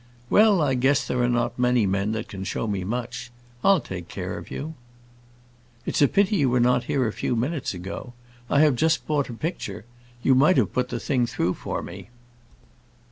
[0.31, 3.29] "Well, I guess there are not many men that can show me much.
[3.63, 4.73] I'll take care of you."
[5.85, 8.13] "It's a pity you were not here a few minutes ago.
[8.49, 9.85] I have just bought a picture.
[10.23, 12.09] You might have put the thing through for me."